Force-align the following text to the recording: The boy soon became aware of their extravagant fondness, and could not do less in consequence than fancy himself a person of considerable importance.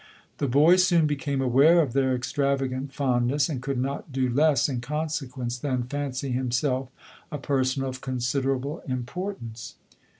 The 0.39 0.47
boy 0.47 0.77
soon 0.77 1.05
became 1.05 1.41
aware 1.43 1.79
of 1.79 1.93
their 1.93 2.15
extravagant 2.15 2.91
fondness, 2.91 3.47
and 3.49 3.61
could 3.61 3.77
not 3.77 4.11
do 4.11 4.29
less 4.31 4.67
in 4.67 4.81
consequence 4.81 5.59
than 5.59 5.83
fancy 5.83 6.31
himself 6.31 6.89
a 7.31 7.37
person 7.37 7.83
of 7.83 8.01
considerable 8.01 8.81
importance. 8.87 9.75